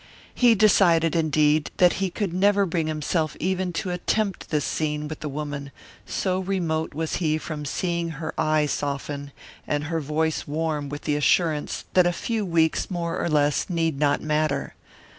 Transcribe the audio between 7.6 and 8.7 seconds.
seeing her eye